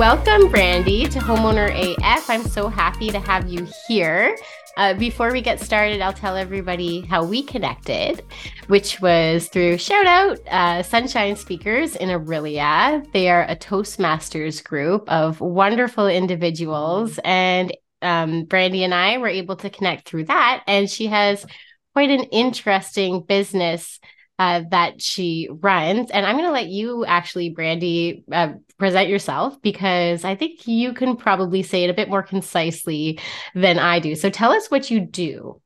[0.00, 2.30] Welcome, Brandy, to Homeowner AF.
[2.30, 4.34] I'm so happy to have you here.
[4.78, 8.24] Uh, before we get started, I'll tell everybody how we connected,
[8.68, 13.12] which was through shout out uh, Sunshine Speakers in Orillia.
[13.12, 19.56] They are a Toastmasters group of wonderful individuals, and um, Brandy and I were able
[19.56, 20.62] to connect through that.
[20.66, 21.44] And she has
[21.92, 24.00] quite an interesting business
[24.40, 26.10] uh, that she runs.
[26.10, 30.94] And I'm going to let you actually, Brandy, uh, present yourself because I think you
[30.94, 33.20] can probably say it a bit more concisely
[33.54, 34.14] than I do.
[34.14, 35.60] So tell us what you do.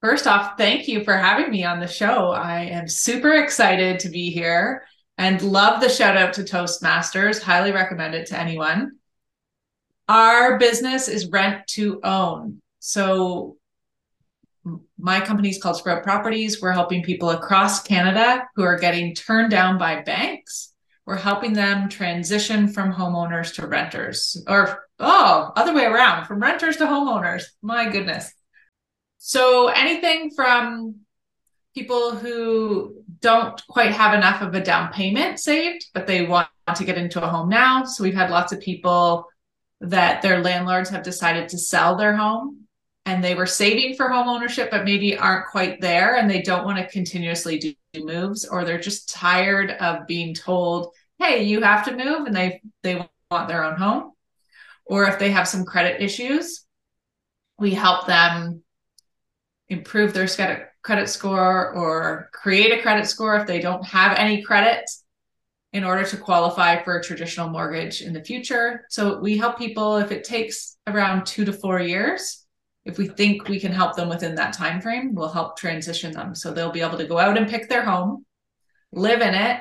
[0.00, 2.30] First off, thank you for having me on the show.
[2.30, 4.84] I am super excited to be here
[5.18, 7.42] and love the shout out to Toastmasters.
[7.42, 8.92] Highly recommend it to anyone.
[10.08, 12.62] Our business is rent to own.
[12.78, 13.57] So
[14.98, 16.60] my company is called Sprout Properties.
[16.60, 20.72] We're helping people across Canada who are getting turned down by banks.
[21.06, 26.76] We're helping them transition from homeowners to renters, or oh, other way around, from renters
[26.78, 27.44] to homeowners.
[27.62, 28.30] My goodness.
[29.16, 30.96] So anything from
[31.74, 36.84] people who don't quite have enough of a down payment saved, but they want to
[36.84, 37.84] get into a home now.
[37.84, 39.26] So we've had lots of people
[39.80, 42.67] that their landlords have decided to sell their home
[43.08, 46.66] and they were saving for home ownership but maybe aren't quite there and they don't
[46.66, 51.84] want to continuously do moves or they're just tired of being told hey you have
[51.86, 52.96] to move and they they
[53.30, 54.12] want their own home.
[54.86, 56.66] Or if they have some credit issues
[57.58, 58.62] we help them
[59.68, 64.88] improve their credit score or create a credit score if they don't have any credit
[65.72, 68.86] in order to qualify for a traditional mortgage in the future.
[68.88, 72.46] So we help people if it takes around 2 to 4 years
[72.88, 76.34] if we think we can help them within that time frame we'll help transition them.
[76.34, 78.24] So they'll be able to go out and pick their home
[78.92, 79.60] live in it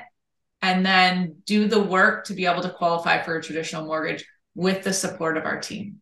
[0.61, 4.25] and then do the work to be able to qualify for a traditional mortgage
[4.55, 6.01] with the support of our team.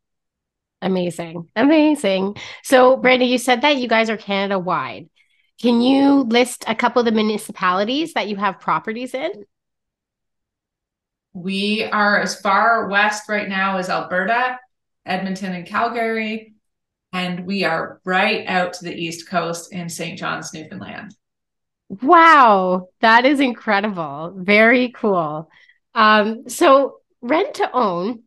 [0.81, 1.49] Amazing.
[1.55, 2.37] Amazing.
[2.63, 5.09] So brandy you said that you guys are canada wide
[5.61, 9.45] can you list a couple of the municipalities that you have properties in?
[11.33, 14.59] We are as far west right now as alberta
[15.05, 16.54] edmonton and calgary
[17.15, 20.19] and we are right out to the east coast in St.
[20.19, 21.15] John's, Newfoundland.
[21.87, 24.33] Wow, that is incredible.
[24.35, 25.49] Very cool.
[25.93, 28.23] Um, so, rent to own,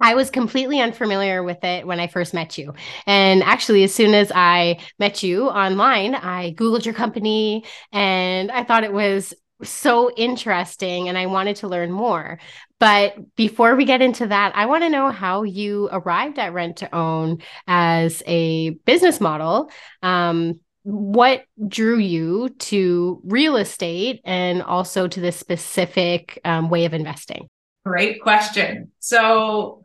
[0.00, 2.74] I was completely unfamiliar with it when I first met you.
[3.06, 8.64] And actually, as soon as I met you online, I Googled your company and I
[8.64, 9.32] thought it was
[9.64, 12.38] so interesting and I wanted to learn more.
[12.78, 16.78] But before we get into that, I want to know how you arrived at rent
[16.78, 19.70] to own as a business model.
[20.02, 26.92] Um, what drew you to real estate and also to this specific um, way of
[26.92, 27.48] investing?
[27.84, 28.90] Great question.
[28.98, 29.84] So,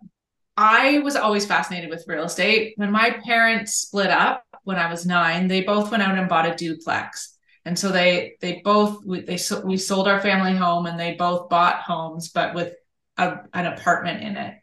[0.60, 2.74] I was always fascinated with real estate.
[2.78, 6.52] When my parents split up when I was nine, they both went out and bought
[6.52, 7.37] a duplex
[7.68, 11.50] and so they they both we, they we sold our family home and they both
[11.50, 12.74] bought homes but with
[13.18, 14.56] a, an apartment in it.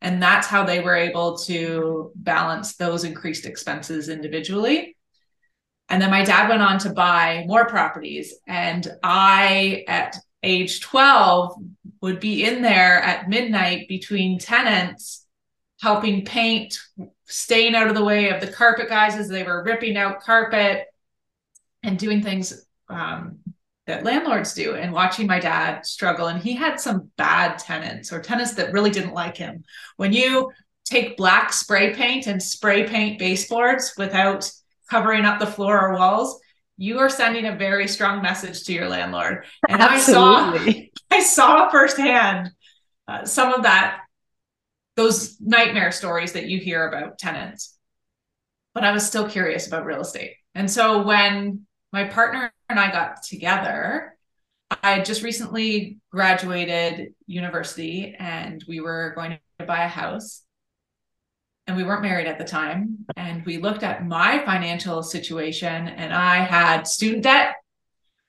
[0.00, 4.96] And that's how they were able to balance those increased expenses individually.
[5.88, 11.62] And then my dad went on to buy more properties and i at age 12
[12.02, 15.26] would be in there at midnight between tenants
[15.80, 16.76] helping paint
[17.26, 20.86] staying out of the way of the carpet guys as they were ripping out carpet
[21.82, 23.38] and doing things um,
[23.86, 26.26] that landlords do and watching my dad struggle.
[26.26, 29.64] And he had some bad tenants or tenants that really didn't like him.
[29.96, 30.52] When you
[30.84, 34.50] take black spray paint and spray paint baseboards without
[34.90, 36.40] covering up the floor or walls,
[36.76, 39.44] you are sending a very strong message to your landlord.
[39.68, 40.92] And Absolutely.
[41.10, 42.50] I saw, I saw firsthand
[43.08, 44.00] uh, some of that,
[44.96, 47.76] those nightmare stories that you hear about tenants.
[48.74, 50.34] But I was still curious about real estate.
[50.54, 54.16] And so when my partner and I got together,
[54.82, 60.42] I just recently graduated university and we were going to buy a house.
[61.66, 63.04] And we weren't married at the time.
[63.16, 67.56] And we looked at my financial situation, and I had student debt.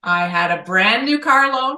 [0.04, 1.78] I had a brand new car loan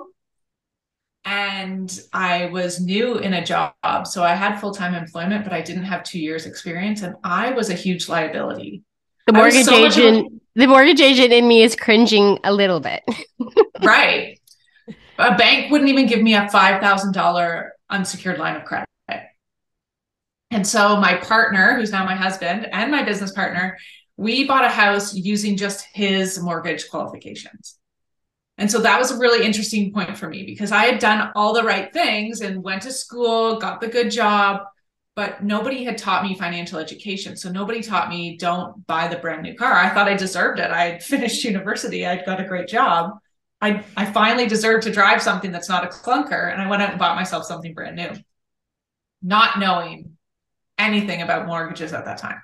[1.24, 3.74] and I was new in a job.
[4.06, 7.04] So I had full time employment, but I didn't have two years experience.
[7.04, 8.84] And I was a huge liability.
[9.28, 13.04] The mortgage so agent the mortgage agent in me is cringing a little bit.
[13.84, 14.40] right.
[15.18, 18.88] A bank wouldn't even give me a $5,000 unsecured line of credit.
[20.52, 23.78] And so my partner, who's now my husband, and my business partner,
[24.18, 27.78] we bought a house using just his mortgage qualifications.
[28.58, 31.54] And so that was a really interesting point for me because I had done all
[31.54, 34.64] the right things and went to school, got the good job,
[35.16, 37.36] but nobody had taught me financial education.
[37.36, 39.74] So nobody taught me don't buy the brand new car.
[39.74, 40.72] I thought I deserved it.
[40.72, 43.18] I had finished university, I'd got a great job.
[43.64, 46.52] I, I finally deserved to drive something that's not a clunker.
[46.52, 48.10] And I went out and bought myself something brand new,
[49.22, 50.18] not knowing
[50.80, 52.42] anything about mortgages at that time.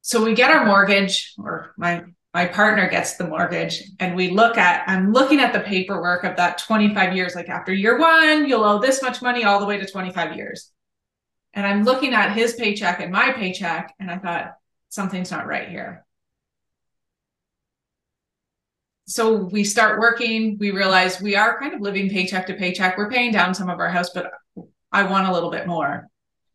[0.00, 2.04] So we get our mortgage, or my
[2.36, 6.36] my partner gets the mortgage and we look at i'm looking at the paperwork of
[6.36, 9.78] that 25 years like after year one you'll owe this much money all the way
[9.78, 10.70] to 25 years
[11.56, 14.56] and i'm looking at his paycheck and my paycheck and i thought
[14.88, 16.04] something's not right here.
[19.08, 20.56] So we start working.
[20.58, 22.96] We realize we are kind of living paycheck to paycheck.
[22.98, 24.32] We're paying down some of our house but
[24.90, 26.08] i want a little bit more.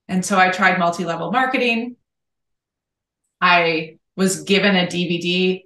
[0.08, 1.96] And so i tried multi-level marketing.
[3.40, 5.64] I was given a dvd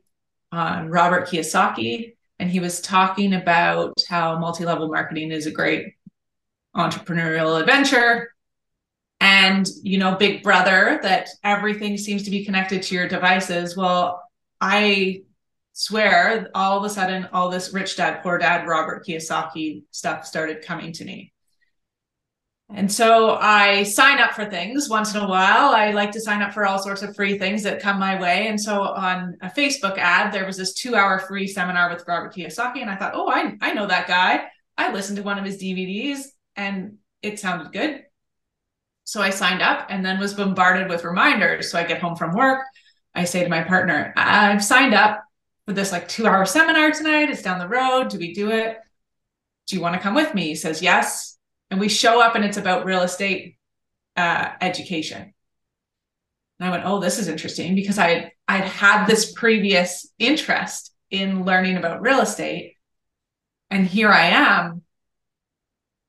[0.52, 5.94] on Robert Kiyosaki, and he was talking about how multi level marketing is a great
[6.76, 8.35] entrepreneurial adventure.
[9.20, 13.76] And, you know, Big Brother, that everything seems to be connected to your devices.
[13.78, 14.22] Well,
[14.60, 15.24] I
[15.74, 20.64] swear all of a sudden, all this rich dad, poor dad, Robert Kiyosaki stuff started
[20.64, 21.34] coming to me.
[22.74, 25.70] And so I sign up for things once in a while.
[25.70, 28.48] I like to sign up for all sorts of free things that come my way.
[28.48, 32.34] And so on a Facebook ad, there was this two hour free seminar with Robert
[32.34, 32.82] Kiyosaki.
[32.82, 34.46] And I thought, oh, I, I know that guy.
[34.78, 36.24] I listened to one of his DVDs
[36.56, 38.05] and it sounded good.
[39.06, 41.72] So I signed up and then was bombarded with reminders.
[41.72, 42.66] So I get home from work.
[43.14, 45.24] I say to my partner, I've signed up
[45.66, 47.30] for this like two hour seminar tonight.
[47.30, 48.10] It's down the road.
[48.10, 48.78] Do we do it?
[49.68, 50.48] Do you want to come with me?
[50.48, 51.36] He says, yes
[51.72, 53.58] and we show up and it's about real estate
[54.16, 55.34] uh, education.
[56.60, 61.44] And I went, oh, this is interesting because I I'd had this previous interest in
[61.44, 62.76] learning about real estate,
[63.70, 64.84] and here I am.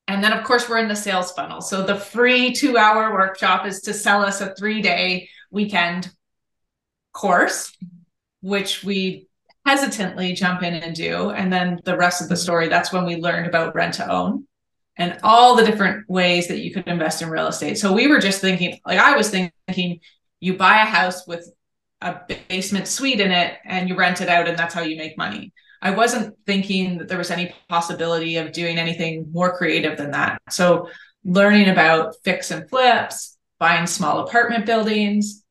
[0.08, 1.60] And then, of course, we're in the sales funnel.
[1.60, 6.10] So the free two-hour workshop is to sell us a three-day weekend
[7.12, 7.76] course,
[8.40, 9.26] which we
[9.64, 11.30] hesitantly jump in and do.
[11.30, 14.46] And then the rest of the story, that's when we learned about rent to own
[14.96, 17.76] and all the different ways that you could invest in real estate.
[17.76, 20.00] So we were just thinking, like I was thinking,
[20.38, 21.50] you buy a house with
[22.00, 25.18] a basement suite in it and you rent it out, and that's how you make
[25.18, 25.52] money.
[25.82, 30.40] I wasn't thinking that there was any possibility of doing anything more creative than that.
[30.50, 30.88] So
[31.24, 35.44] learning about fix and flips, buying small apartment buildings,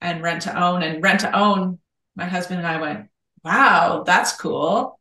[0.00, 0.82] and rent to own.
[0.82, 1.78] And rent to own,
[2.16, 3.08] my husband and I went,
[3.44, 4.98] wow, that's cool.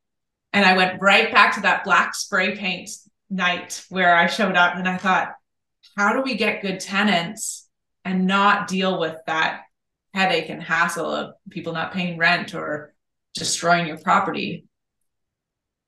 [0.54, 2.90] And I went right back to that black spray paint
[3.30, 5.34] night where I showed up and I thought,
[5.96, 7.68] how do we get good tenants
[8.06, 9.62] and not deal with that
[10.14, 12.94] headache and hassle of people not paying rent or
[13.34, 14.67] destroying your property?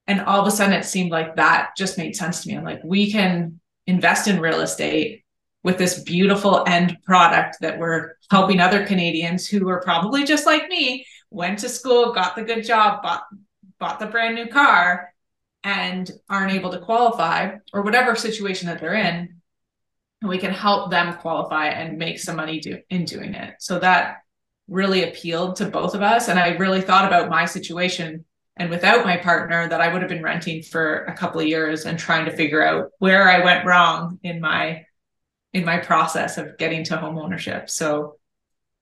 [0.10, 2.58] And all of a sudden, it seemed like that just made sense to me.
[2.58, 5.24] I'm like, we can invest in real estate
[5.64, 10.68] with this beautiful end product that we're helping other Canadians who are probably just like
[10.68, 13.24] me, went to school, got the good job, bought
[13.80, 15.14] bought the brand new car,
[15.64, 19.40] and aren't able to qualify or whatever situation that they're in
[20.22, 24.18] we can help them qualify and make some money do, in doing it so that
[24.68, 28.24] really appealed to both of us and i really thought about my situation
[28.60, 31.86] and without my partner that i would have been renting for a couple of years
[31.86, 34.86] and trying to figure out where i went wrong in my
[35.54, 37.70] in my process of getting to home ownership.
[37.70, 38.18] So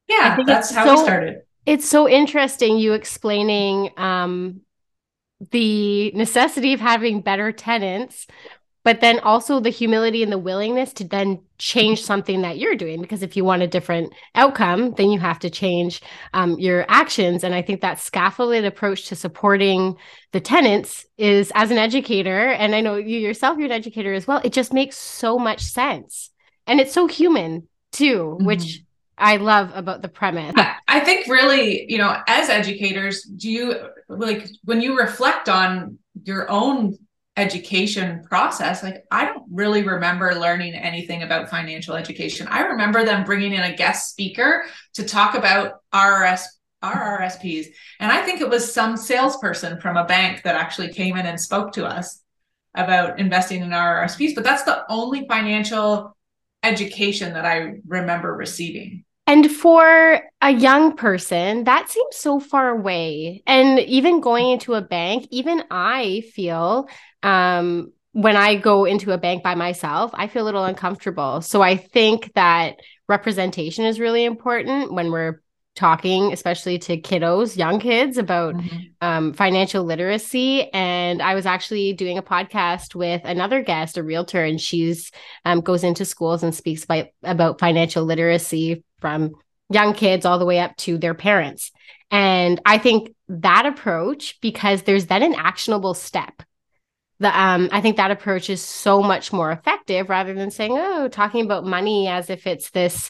[0.08, 1.42] yeah that's how so, we started.
[1.66, 4.62] it's so interesting you explaining um
[5.52, 8.26] the necessity of having better tenants
[8.84, 13.02] but then also the humility and the willingness to then change something that you're doing
[13.02, 16.02] because if you want a different outcome then you have to change
[16.34, 19.96] um, your actions and i think that scaffolded approach to supporting
[20.32, 24.28] the tenants is as an educator and i know you yourself you're an educator as
[24.28, 26.32] well it just makes so much sense
[26.66, 28.46] and it's so human too mm-hmm.
[28.46, 28.82] which
[29.18, 30.54] I love about the premise.
[30.88, 33.76] I think really, you know, as educators, do you
[34.08, 36.98] like when you reflect on your own
[37.38, 42.48] education process, like I don't really remember learning anything about financial education.
[42.50, 44.66] I remember them bringing in a guest speaker
[44.96, 46.44] to talk about RRS
[46.84, 47.68] RRSPs.
[48.00, 51.40] And I think it was some salesperson from a bank that actually came in and
[51.40, 52.22] spoke to us
[52.76, 56.16] about investing in RRSPs, but that's the only financial
[56.64, 59.06] education that I remember receiving.
[59.26, 63.44] And for a young person, that seems so far away.
[63.46, 66.88] And even going into a bank, even I feel
[67.24, 71.42] um, when I go into a bank by myself, I feel a little uncomfortable.
[71.42, 75.42] So I think that representation is really important when we're
[75.76, 78.78] talking, especially to kiddos, young kids, about mm-hmm.
[79.02, 80.68] um, financial literacy.
[80.74, 85.12] And I was actually doing a podcast with another guest, a realtor, and she's
[85.46, 89.36] um, goes into schools and speaks by, about financial literacy from
[89.70, 91.72] young kids all the way up to their parents.
[92.10, 96.42] And I think that approach, because there's then an actionable step.
[97.20, 101.08] The um, I think that approach is so much more effective rather than saying, oh,
[101.08, 103.10] talking about money as if it's this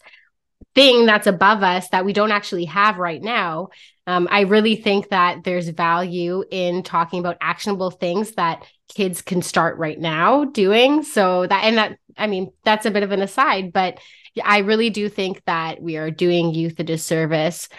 [0.75, 3.69] thing that's above us that we don't actually have right now.
[4.05, 9.41] Um, I really think that there's value in talking about actionable things that kids can
[9.41, 11.03] start right now doing.
[11.03, 13.99] So that, and that, I mean, that's a bit of an aside, but
[14.41, 17.69] I really do think that we are doing youth a disservice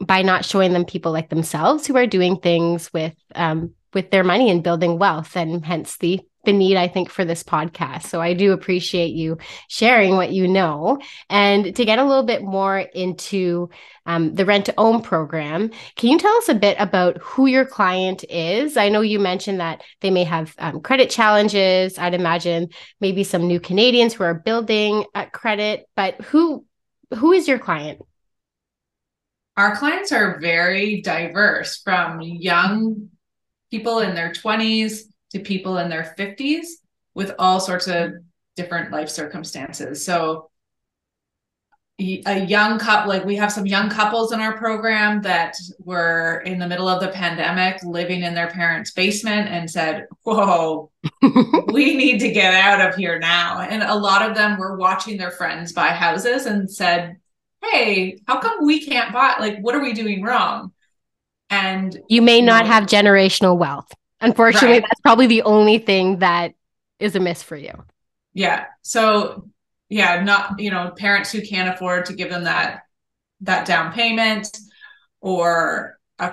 [0.00, 4.22] by not showing them people like themselves who are doing things with um, with their
[4.22, 8.04] money and building wealth, and hence the the need, I think, for this podcast.
[8.04, 11.00] So I do appreciate you sharing what you know.
[11.28, 13.70] And to get a little bit more into
[14.06, 17.66] um, the rent to own program, can you tell us a bit about who your
[17.66, 18.76] client is?
[18.76, 21.98] I know you mentioned that they may have um, credit challenges.
[21.98, 22.68] I'd imagine
[23.00, 26.64] maybe some new Canadians who are building credit, but who
[27.16, 28.00] who is your client?
[29.56, 33.10] Our clients are very diverse from young
[33.70, 36.66] people in their 20s to people in their 50s
[37.14, 38.12] with all sorts of
[38.56, 40.04] different life circumstances.
[40.04, 40.50] So
[42.00, 46.60] a young couple like we have some young couples in our program that were in
[46.60, 50.92] the middle of the pandemic living in their parents basement and said whoa
[51.72, 55.16] we need to get out of here now and a lot of them were watching
[55.16, 57.16] their friends buy houses and said
[57.64, 60.72] hey how come we can't buy like what are we doing wrong
[61.50, 64.82] and you may not know, have generational wealth Unfortunately, right.
[64.82, 66.54] that's probably the only thing that
[66.98, 67.72] is a miss for you.
[68.32, 68.64] Yeah.
[68.82, 69.48] So
[69.88, 72.82] yeah, not you know parents who can't afford to give them that
[73.42, 74.58] that down payment,
[75.20, 76.30] or a,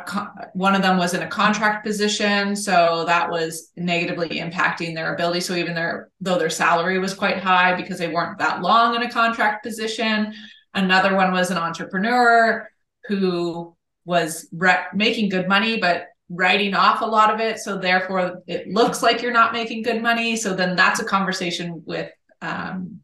[0.54, 5.42] one of them was in a contract position, so that was negatively impacting their ability.
[5.42, 9.04] So even their though their salary was quite high because they weren't that long in
[9.04, 10.34] a contract position.
[10.74, 12.68] Another one was an entrepreneur
[13.08, 17.60] who was re- making good money, but writing off a lot of it.
[17.60, 20.36] So therefore it looks like you're not making good money.
[20.36, 23.02] So then that's a conversation with um,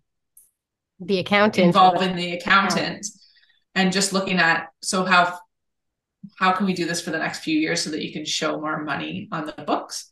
[0.99, 1.65] the accountant.
[1.65, 3.05] involving the accountant
[3.75, 5.37] and just looking at so how
[6.37, 8.59] how can we do this for the next few years so that you can show
[8.59, 10.11] more money on the books?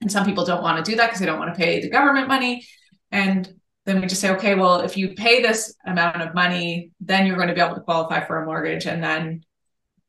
[0.00, 1.90] And some people don't want to do that because they don't want to pay the
[1.90, 2.66] government money.
[3.12, 3.48] And
[3.86, 7.36] then we just say okay well if you pay this amount of money then you're
[7.36, 8.86] going to be able to qualify for a mortgage.
[8.86, 9.44] And then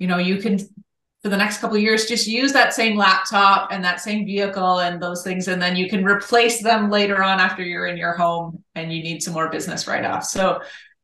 [0.02, 0.58] you know you can
[1.22, 4.80] for the next couple of years just use that same laptop and that same vehicle
[4.80, 8.14] and those things and then you can replace them later on after you're in your
[8.14, 10.60] home and you need some more business write-off so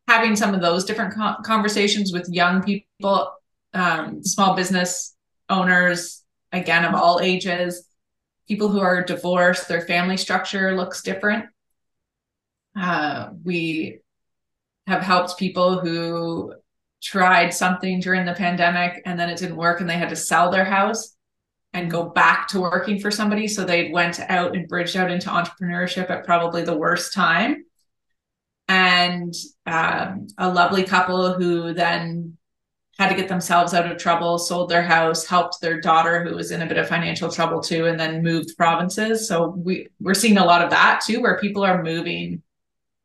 [0.07, 1.13] having some of those different
[1.43, 3.31] conversations with young people
[3.75, 5.15] um, small business
[5.49, 7.87] owners again of all ages
[8.47, 11.45] people who are divorced their family structure looks different.
[12.75, 13.99] Uh, we
[14.85, 16.53] have helped people who
[17.01, 20.51] tried something during the pandemic and then it didn't work and they had to sell
[20.51, 21.15] their house
[21.73, 23.47] and go back to working for somebody.
[23.47, 27.65] So they went out and bridged out into entrepreneurship at probably the worst time.
[28.67, 29.33] And
[29.65, 32.37] um, a lovely couple who then
[32.97, 36.49] had to get themselves out of trouble sold their house helped their daughter who was
[36.49, 39.27] in a bit of financial trouble too and then moved provinces.
[39.27, 42.41] So we we're seeing a lot of that too where people are moving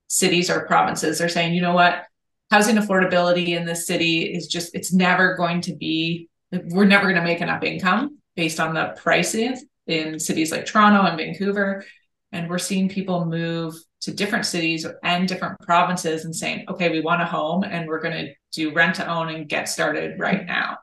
[0.09, 1.19] cities or provinces.
[1.19, 2.07] They're saying you know what
[2.53, 6.29] housing affordability in this city is just it's never going to be
[6.67, 11.01] we're never going to make enough income based on the prices in cities like Toronto
[11.09, 11.83] and Vancouver.
[12.31, 17.01] And we're seeing people move to different cities and different provinces and saying okay we
[17.01, 20.45] want a home and we're going to do rent to own and get started right
[20.45, 20.77] now.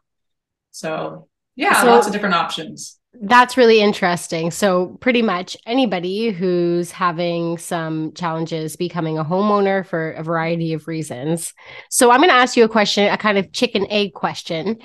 [0.71, 4.51] So yeah so, lots of different options that's really interesting.
[4.51, 10.87] So, pretty much anybody who's having some challenges becoming a homeowner for a variety of
[10.87, 11.53] reasons.
[11.89, 14.77] So, I'm going to ask you a question, a kind of chicken egg question.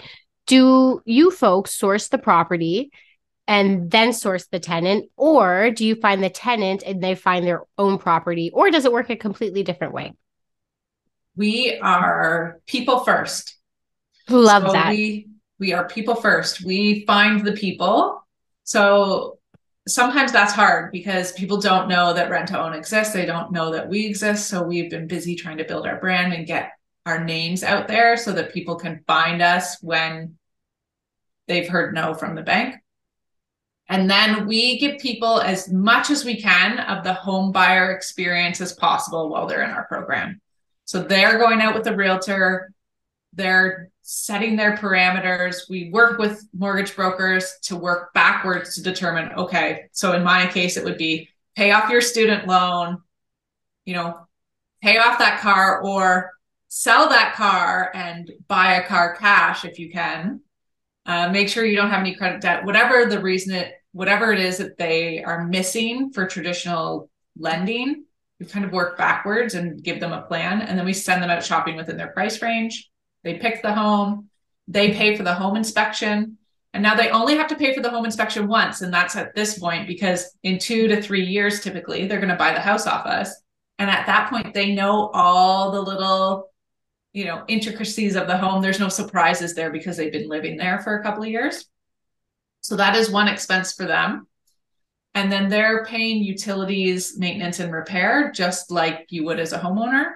[0.47, 2.91] Do you folks source the property
[3.47, 7.65] and then source the tenant, or do you find the tenant and they find their
[7.77, 10.15] own property, or does it work a completely different way?
[11.37, 13.57] We are people first.
[14.29, 14.91] Love so that.
[14.91, 15.29] We,
[15.59, 16.65] we are people first.
[16.65, 18.25] We find the people
[18.65, 19.39] so
[19.87, 23.13] sometimes that's hard because people don't know that rent to own exists.
[23.13, 24.49] They don't know that we exist.
[24.49, 26.73] So we've been busy trying to build our brand and get
[27.07, 30.37] our names out there so that people can find us when
[31.47, 32.77] they've heard no from the bank.
[33.87, 38.63] And then we give people as much as we can of the home buyer experience
[38.63, 40.41] as possible while they're in our program.
[40.87, 42.73] So they're going out with a realtor,
[43.35, 45.69] they're setting their parameters.
[45.69, 50.77] We work with mortgage brokers to work backwards to determine okay, so in my case,
[50.77, 53.01] it would be pay off your student loan,
[53.85, 54.27] you know,
[54.83, 56.33] pay off that car or
[56.69, 60.41] sell that car and buy a car cash if you can.
[61.07, 64.41] Uh, make sure you don't have any credit debt, whatever the reason it, whatever it
[64.41, 68.05] is that they are missing for traditional lending.
[68.41, 71.31] We kind of work backwards and give them a plan, and then we send them
[71.31, 72.91] out shopping within their price range.
[73.25, 74.29] They pick the home,
[74.69, 76.39] they pay for the home inspection,
[76.73, 79.35] and now they only have to pay for the home inspection once, and that's at
[79.35, 82.87] this point because in two to three years, typically, they're going to buy the house
[82.87, 83.35] off us.
[83.79, 86.51] And at that point, they know all the little
[87.13, 88.61] you know intricacies of the home.
[88.61, 91.65] There's no surprises there because they've been living there for a couple of years.
[92.61, 94.27] So that is one expense for them.
[95.15, 100.15] And then they're paying utilities maintenance and repair just like you would as a homeowner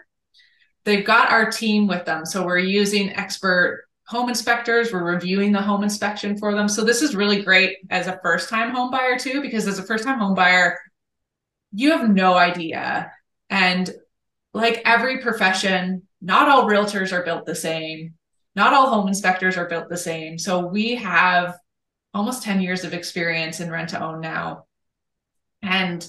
[0.84, 5.60] they've got our team with them so we're using expert home inspectors we're reviewing the
[5.60, 9.18] home inspection for them so this is really great as a first time home buyer
[9.18, 10.78] too because as a first time home buyer
[11.72, 13.12] you have no idea
[13.50, 13.90] and
[14.54, 18.14] like every profession not all realtors are built the same.
[18.54, 20.38] Not all home inspectors are built the same.
[20.38, 21.56] So we have
[22.12, 24.64] almost 10 years of experience in rent to own now.
[25.62, 26.06] And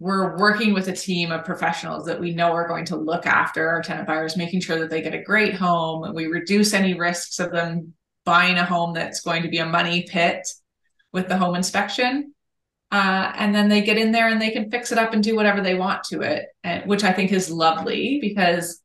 [0.00, 3.68] we're working with a team of professionals that we know are going to look after
[3.68, 6.94] our tenant buyers, making sure that they get a great home and we reduce any
[6.94, 10.46] risks of them buying a home that's going to be a money pit
[11.12, 12.32] with the home inspection.
[12.92, 15.34] Uh, and then they get in there and they can fix it up and do
[15.34, 18.80] whatever they want to it, and, which I think is lovely because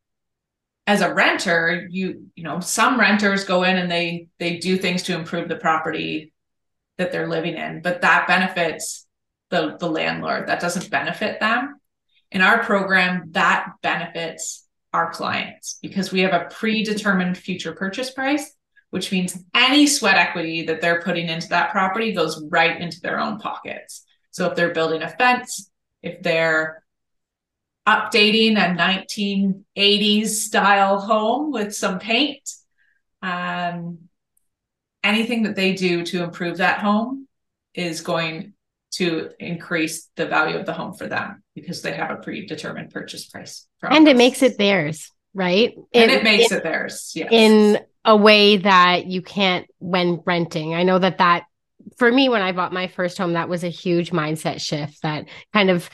[0.85, 5.03] as a renter you you know some renters go in and they they do things
[5.03, 6.33] to improve the property
[6.97, 9.02] that they're living in but that benefits
[9.53, 11.79] the the landlord that doesn't benefit them
[12.31, 18.53] in our program that benefits our clients because we have a predetermined future purchase price
[18.89, 23.19] which means any sweat equity that they're putting into that property goes right into their
[23.19, 25.69] own pockets so if they're building a fence
[26.01, 26.83] if they're
[27.87, 28.75] updating a
[29.75, 32.49] 1980s style home with some paint.
[33.21, 34.09] Um,
[35.03, 37.27] anything that they do to improve that home
[37.73, 38.53] is going
[38.95, 43.25] to increase the value of the home for them because they have a predetermined purchase
[43.25, 43.67] price.
[43.81, 45.73] And it makes it theirs, right?
[45.93, 47.29] And it, it makes it, it theirs, yes.
[47.31, 50.75] In a way that you can't when renting.
[50.75, 51.45] I know that that
[51.97, 55.25] for me when I bought my first home that was a huge mindset shift that
[55.53, 55.89] kind of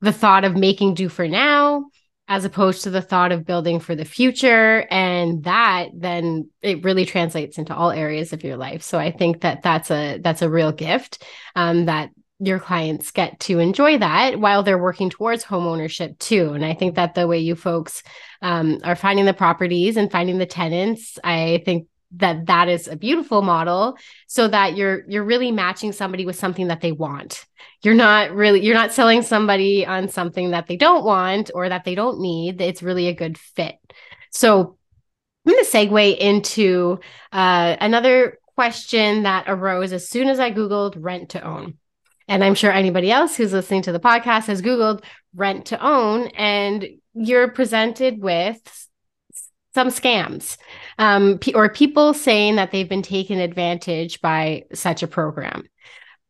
[0.00, 1.86] the thought of making do for now
[2.26, 7.04] as opposed to the thought of building for the future and that then it really
[7.04, 10.48] translates into all areas of your life so i think that that's a that's a
[10.48, 11.22] real gift
[11.54, 16.52] um, that your clients get to enjoy that while they're working towards home ownership too.
[16.52, 18.02] And i think that the way you folks
[18.42, 22.96] um, are finding the properties and finding the tenants i think that that is a
[22.96, 27.44] beautiful model so that you're you're really matching somebody with something that they want.
[27.82, 31.84] You're not really you're not selling somebody on something that they don't want or that
[31.84, 32.60] they don't need.
[32.60, 33.76] It's really a good fit.
[34.30, 34.78] So
[35.46, 36.98] i'm going to segue into
[37.32, 41.76] uh, another question that arose as soon as i googled rent to own
[42.28, 45.02] and i'm sure anybody else who's listening to the podcast has googled
[45.34, 48.88] rent to own and you're presented with
[49.74, 50.56] some scams
[50.98, 55.64] um, or people saying that they've been taken advantage by such a program.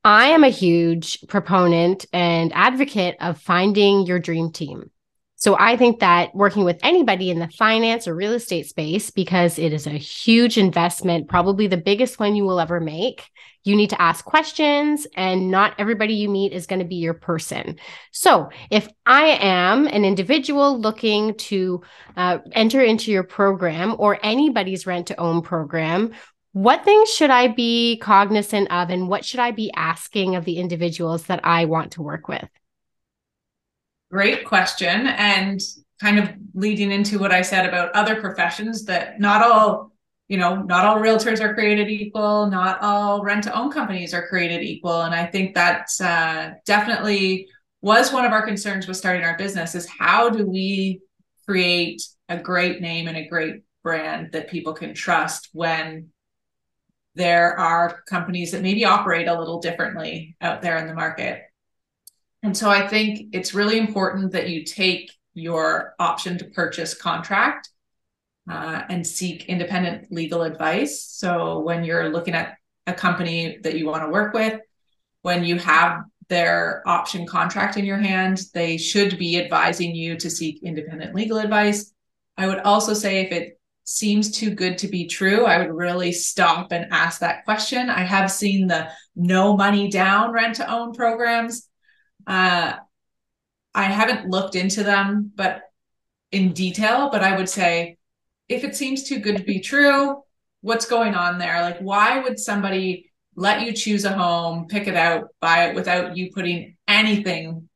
[0.02, 4.90] I am a huge proponent and advocate of finding your dream team.
[5.36, 9.58] So I think that working with anybody in the finance or real estate space, because
[9.58, 13.28] it is a huge investment, probably the biggest one you will ever make,
[13.64, 17.14] you need to ask questions, and not everybody you meet is going to be your
[17.14, 17.78] person.
[18.12, 21.82] So if I am an individual looking to
[22.16, 26.12] uh, enter into your program or anybody's rent to own program,
[26.52, 30.58] what things should I be cognizant of, and what should I be asking of the
[30.58, 32.48] individuals that I want to work with?
[34.14, 35.08] Great question.
[35.08, 35.60] And
[36.00, 39.90] kind of leading into what I said about other professions that not all,
[40.28, 44.28] you know, not all realtors are created equal, not all rent to own companies are
[44.28, 45.02] created equal.
[45.02, 47.48] And I think that's uh, definitely
[47.82, 51.00] was one of our concerns with starting our business is how do we
[51.44, 56.10] create a great name and a great brand that people can trust when
[57.16, 61.42] there are companies that maybe operate a little differently out there in the market.
[62.44, 67.70] And so I think it's really important that you take your option to purchase contract
[68.48, 71.02] uh, and seek independent legal advice.
[71.02, 74.60] So when you're looking at a company that you want to work with,
[75.22, 80.28] when you have their option contract in your hand, they should be advising you to
[80.28, 81.94] seek independent legal advice.
[82.36, 86.12] I would also say if it seems too good to be true, I would really
[86.12, 87.88] stop and ask that question.
[87.88, 91.70] I have seen the no money down rent to own programs.
[92.26, 92.74] Uh,
[93.74, 95.62] I haven't looked into them, but
[96.30, 97.98] in detail, but I would say
[98.48, 100.22] if it seems too good to be true,
[100.60, 101.60] what's going on there?
[101.62, 106.16] Like, why would somebody let you choose a home, pick it out, buy it without
[106.16, 107.68] you putting anything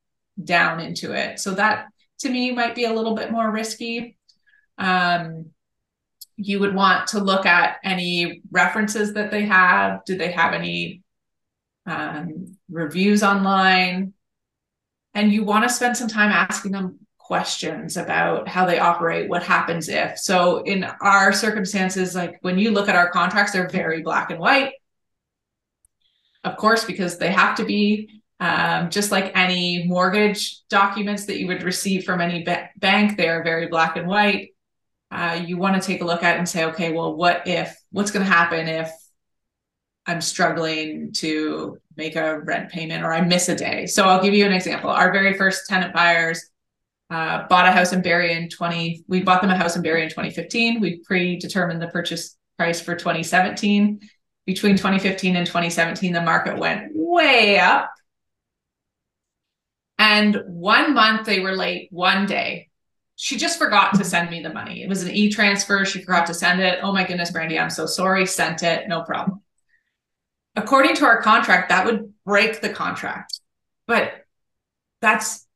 [0.43, 1.39] down into it?
[1.39, 1.87] So that
[2.21, 4.17] to me might be a little bit more risky.
[4.77, 5.51] Um,
[6.37, 10.05] you would want to look at any references that they have.
[10.05, 11.03] Do they have any
[11.85, 14.15] um, reviews online?
[15.19, 19.43] And you want to spend some time asking them questions about how they operate, what
[19.43, 20.19] happens if.
[20.19, 24.41] So, in our circumstances, like when you look at our contracts, they're very black and
[24.41, 24.73] white.
[26.45, 28.09] Of course, because they have to be
[28.41, 33.29] um, just like any mortgage documents that you would receive from any ba- bank, they
[33.29, 34.51] are very black and white
[35.11, 38.11] uh, you want to take a look at and say, okay, well, what if, what's
[38.11, 38.91] going to happen if
[40.09, 43.87] I'm struggling to make a rent payment or I miss a day?
[43.87, 44.91] So I'll give you an example.
[44.91, 46.43] Our very first tenant buyers
[47.11, 50.03] uh, bought a house in Barrie in 20, we bought them a house in Barrie
[50.03, 50.81] in 2015.
[50.81, 54.01] We predetermined the purchase price for 2017.
[54.47, 57.91] Between 2015 and 2017, the market went way up.
[59.99, 62.69] And one month they were late one day
[63.21, 64.81] she just forgot to send me the money.
[64.85, 65.85] It was an e transfer.
[65.85, 66.79] She forgot to send it.
[66.83, 68.25] Oh my goodness, Brandy, I'm so sorry.
[68.25, 68.87] Sent it.
[68.87, 69.43] No problem.
[70.59, 73.39] According to our contract, that would break the contract.
[73.87, 74.13] But
[75.01, 75.47] that's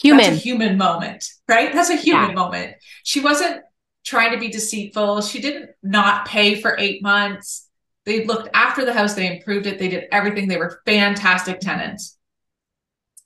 [0.00, 0.24] human.
[0.24, 1.72] That's a human moment, right?
[1.72, 2.34] That's a human yeah.
[2.34, 2.74] moment.
[3.04, 3.62] She wasn't
[4.04, 5.22] trying to be deceitful.
[5.22, 7.68] She didn't not pay for eight months.
[8.04, 10.46] They looked after the house, they improved it, they did everything.
[10.46, 12.18] They were fantastic tenants.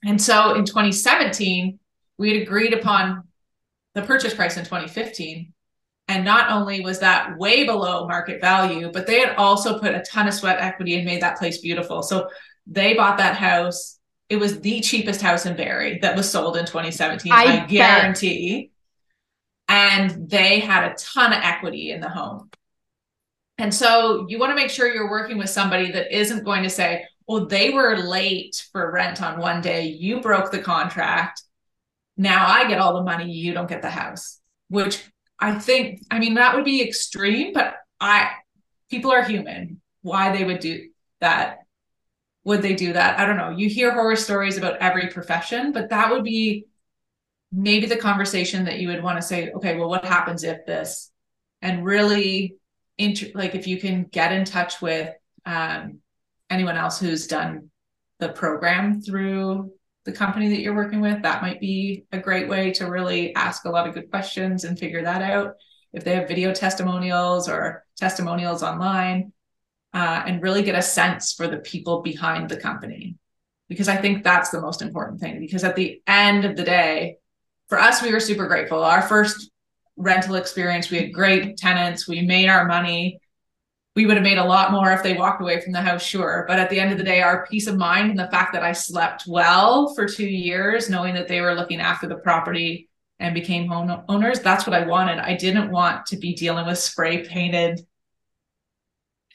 [0.05, 1.79] And so in 2017,
[2.17, 3.23] we had agreed upon
[3.93, 5.52] the purchase price in 2015.
[6.07, 10.01] And not only was that way below market value, but they had also put a
[10.01, 12.03] ton of sweat equity and made that place beautiful.
[12.03, 12.29] So
[12.67, 13.99] they bought that house.
[14.29, 17.31] It was the cheapest house in Barrie that was sold in 2017.
[17.31, 18.71] I, I guarantee.
[19.69, 22.49] And they had a ton of equity in the home.
[23.57, 26.69] And so you want to make sure you're working with somebody that isn't going to
[26.69, 29.85] say, well, they were late for rent on one day.
[29.85, 31.41] You broke the contract
[32.17, 34.39] now I get all the money, you don't get the house,
[34.69, 35.03] which
[35.39, 38.31] I think, I mean, that would be extreme, but I,
[38.89, 39.81] people are human.
[40.01, 40.89] Why they would do
[41.21, 41.59] that?
[42.45, 43.19] Would they do that?
[43.19, 43.49] I don't know.
[43.51, 46.65] You hear horror stories about every profession, but that would be
[47.51, 51.11] maybe the conversation that you would want to say, okay, well, what happens if this?
[51.61, 52.55] And really,
[52.97, 55.13] inter- like if you can get in touch with
[55.45, 55.99] um,
[56.49, 57.69] anyone else who's done
[58.19, 59.71] the program through
[60.05, 63.65] the company that you're working with, that might be a great way to really ask
[63.65, 65.55] a lot of good questions and figure that out.
[65.93, 69.31] If they have video testimonials or testimonials online,
[69.93, 73.15] uh, and really get a sense for the people behind the company.
[73.69, 75.39] Because I think that's the most important thing.
[75.39, 77.17] Because at the end of the day,
[77.69, 78.83] for us, we were super grateful.
[78.83, 79.51] Our first
[79.95, 83.19] rental experience, we had great tenants, we made our money
[83.95, 86.45] we would have made a lot more if they walked away from the house, sure.
[86.47, 88.63] But at the end of the day, our peace of mind and the fact that
[88.63, 93.35] I slept well for two years, knowing that they were looking after the property and
[93.35, 95.19] became home owners, that's what I wanted.
[95.19, 97.81] I didn't want to be dealing with spray painted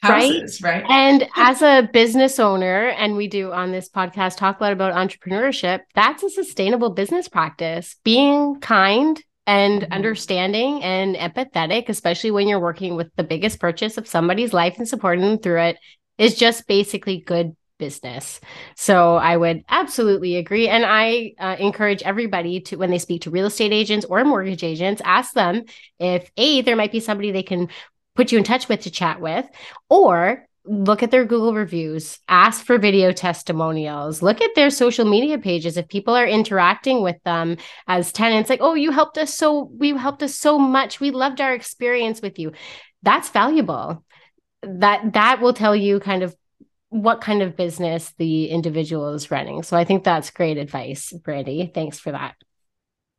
[0.01, 0.83] houses, right?
[0.83, 0.91] right?
[0.91, 4.93] And as a business owner, and we do on this podcast talk a lot about
[4.93, 7.95] entrepreneurship, that's a sustainable business practice.
[8.03, 9.93] Being kind and mm-hmm.
[9.93, 14.87] understanding and empathetic, especially when you're working with the biggest purchase of somebody's life and
[14.87, 15.77] supporting them through it,
[16.19, 18.39] is just basically good business.
[18.75, 20.67] So I would absolutely agree.
[20.67, 24.63] And I uh, encourage everybody to, when they speak to real estate agents or mortgage
[24.63, 25.63] agents, ask them
[25.97, 27.69] if A, there might be somebody they can
[28.15, 29.47] put you in touch with to chat with,
[29.89, 35.39] or look at their Google reviews, ask for video testimonials, look at their social media
[35.39, 35.77] pages.
[35.77, 39.89] If people are interacting with them as tenants, like, oh, you helped us so, we
[39.97, 40.99] helped us so much.
[40.99, 42.51] We loved our experience with you.
[43.01, 44.05] That's valuable.
[44.61, 46.35] That that will tell you kind of
[46.89, 49.63] what kind of business the individual is running.
[49.63, 51.71] So I think that's great advice, Brandy.
[51.73, 52.35] Thanks for that.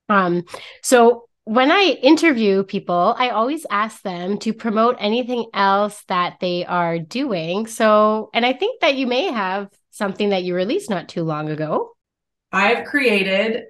[0.08, 0.44] Um,
[0.82, 6.64] so when I interview people, I always ask them to promote anything else that they
[6.64, 7.66] are doing.
[7.66, 11.50] So, and I think that you may have something that you released not too long
[11.50, 11.92] ago.
[12.52, 13.64] I've created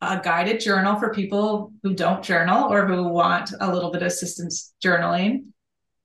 [0.00, 4.08] a guided journal for people who don't journal or who want a little bit of
[4.08, 5.44] assistance journaling.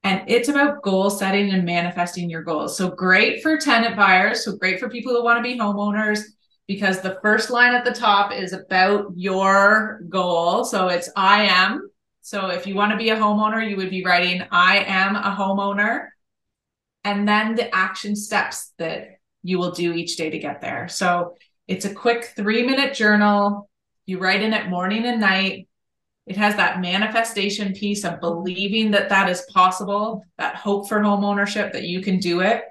[0.04, 2.78] And it's about goal setting and manifesting your goals.
[2.78, 4.46] So great for tenant buyers.
[4.46, 6.22] So great for people who want to be homeowners
[6.68, 10.66] because the first line at the top is about your goal.
[10.66, 11.90] So it's I am
[12.22, 15.34] So if you want to be a homeowner, you would be writing, I am a
[15.34, 16.08] homeowner.
[17.06, 20.90] And then the action steps that you will do each day to get there.
[20.90, 21.36] So
[21.70, 23.70] it's a quick three minute journal.
[24.06, 25.70] You write in it morning and night.
[26.26, 31.24] It has that manifestation piece of believing that that is possible, that hope for home
[31.24, 32.64] ownership, that you can do it.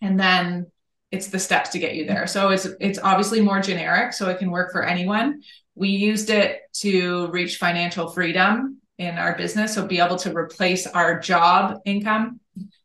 [0.00, 0.72] And then
[1.14, 2.26] it's the steps to get you there.
[2.26, 5.42] So it's it's obviously more generic, so it can work for anyone.
[5.74, 10.86] We used it to reach financial freedom in our business, so be able to replace
[10.86, 12.40] our job income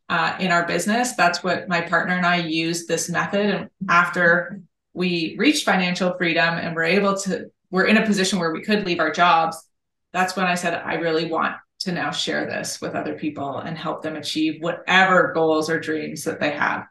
[0.08, 1.14] uh, in our business.
[1.14, 3.46] That's what my partner and I used this method.
[3.46, 4.60] And after
[4.92, 8.84] we reached financial freedom and we're able to, we're in a position where we could
[8.84, 9.56] leave our jobs.
[10.12, 13.78] That's when I said, I really want to now share this with other people and
[13.78, 16.86] help them achieve whatever goals or dreams that they have.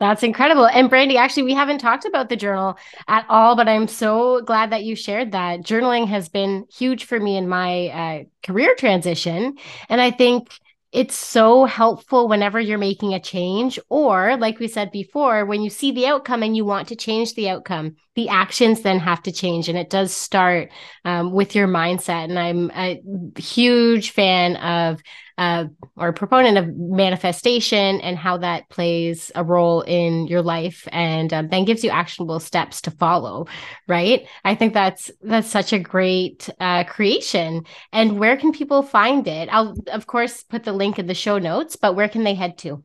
[0.00, 0.66] That's incredible.
[0.66, 2.76] And Brandy, actually, we haven't talked about the journal
[3.06, 5.60] at all, but I'm so glad that you shared that.
[5.60, 9.56] Journaling has been huge for me in my uh, career transition.
[9.88, 10.58] And I think
[10.92, 15.70] it's so helpful whenever you're making a change, or like we said before, when you
[15.70, 19.32] see the outcome and you want to change the outcome, the actions then have to
[19.32, 19.68] change.
[19.68, 20.70] And it does start
[21.04, 22.24] um, with your mindset.
[22.24, 23.00] And I'm a
[23.38, 25.02] huge fan of
[25.36, 25.64] uh,
[25.96, 31.48] or proponent of manifestation and how that plays a role in your life and um,
[31.48, 33.46] then gives you actionable steps to follow
[33.88, 39.26] right i think that's that's such a great uh, creation and where can people find
[39.26, 42.34] it i'll of course put the link in the show notes but where can they
[42.34, 42.82] head to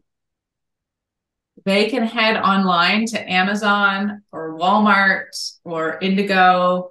[1.70, 6.90] they can head online to amazon or walmart or indigo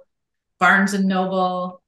[0.59, 1.81] barnes and noble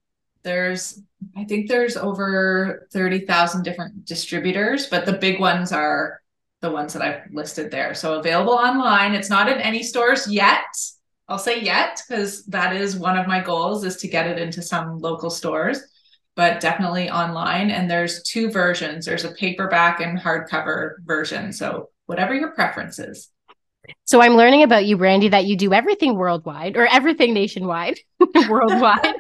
[0.44, 1.02] there's
[1.36, 6.22] I think there's over 30,000 different distributors, but the big ones are
[6.62, 7.94] the ones that I've listed there.
[7.94, 9.14] So available online.
[9.14, 10.66] It's not in any stores yet.
[11.28, 14.62] I'll say yet because that is one of my goals is to get it into
[14.62, 15.80] some local stores,
[16.36, 17.72] but definitely online.
[17.72, 19.06] And there's two versions.
[19.06, 21.54] There's a paperback and hardcover version.
[21.54, 23.30] So whatever your preference is.
[24.04, 28.00] So I'm learning about you, Brandy, that you do everything worldwide or everything nationwide,
[28.50, 29.16] worldwide.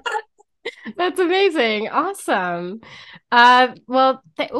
[0.98, 1.88] That's amazing.
[1.88, 2.82] Awesome.
[3.32, 4.52] Uh, well, th-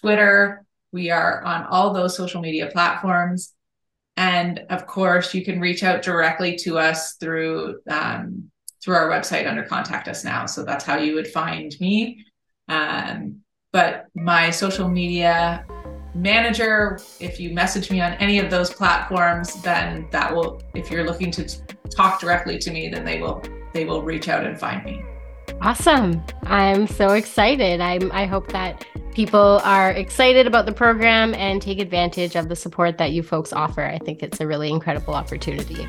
[0.00, 3.52] Twitter, we are on all those social media platforms.
[4.16, 8.48] And of course, you can reach out directly to us through um,
[8.80, 10.46] through our website under contact us now.
[10.46, 12.24] So that's how you would find me.
[12.68, 13.40] Um,
[13.72, 15.66] but my social media
[16.14, 21.04] manager, if you message me on any of those platforms, then that will, if you're
[21.04, 21.48] looking to
[21.90, 25.04] talk directly to me, then they will they will reach out and find me.
[25.62, 26.22] Awesome.
[26.44, 27.80] I'm so excited.
[27.80, 32.56] I'm I hope that people are excited about the program and take advantage of the
[32.56, 33.84] support that you folks offer.
[33.84, 35.86] I think it's a really incredible opportunity.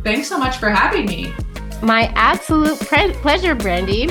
[0.00, 1.32] Thanks so much for having me.
[1.82, 4.08] My absolute pre- pleasure, Brandy.